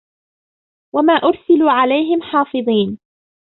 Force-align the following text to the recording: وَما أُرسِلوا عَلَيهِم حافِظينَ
وَما 0.95 1.13
أُرسِلوا 1.13 1.71
عَلَيهِم 1.71 2.21
حافِظينَ 2.21 2.99